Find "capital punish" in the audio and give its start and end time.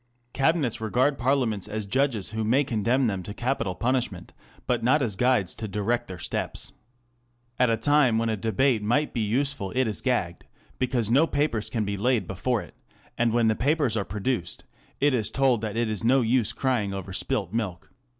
3.35-4.11